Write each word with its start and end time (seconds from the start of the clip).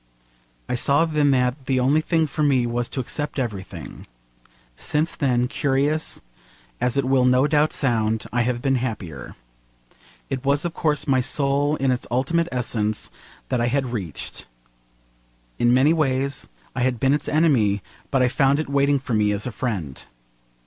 I 0.67 0.73
saw 0.73 1.05
then 1.05 1.29
that 1.29 1.67
the 1.67 1.79
only 1.79 2.01
thing 2.01 2.25
for 2.25 2.41
me 2.41 2.65
was 2.65 2.89
to 2.89 2.99
accept 2.99 3.37
everything. 3.37 4.07
Since 4.75 5.15
then 5.15 5.47
curious 5.47 6.23
as 6.81 6.97
it 6.97 7.05
will 7.05 7.23
no 7.23 7.45
doubt 7.45 7.71
sound 7.71 8.25
I 8.33 8.41
have 8.41 8.63
been 8.63 8.77
happier. 8.77 9.35
It 10.27 10.43
was 10.43 10.65
of 10.65 10.73
course 10.73 11.05
my 11.05 11.21
soul 11.21 11.75
in 11.75 11.91
its 11.91 12.07
ultimate 12.09 12.49
essence 12.51 13.11
that 13.49 13.61
I 13.61 13.67
had 13.67 13.93
reached. 13.93 14.47
In 15.59 15.71
many 15.71 15.93
ways 15.93 16.49
I 16.75 16.81
had 16.81 16.99
been 16.99 17.13
its 17.13 17.29
enemy, 17.29 17.83
but 18.09 18.23
I 18.23 18.27
found 18.27 18.59
it 18.59 18.69
waiting 18.71 18.97
for 18.97 19.13
me 19.13 19.31
as 19.31 19.45
a 19.45 19.51
friend. 19.51 20.03